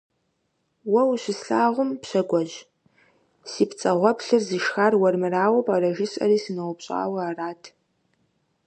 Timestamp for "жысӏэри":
5.95-6.37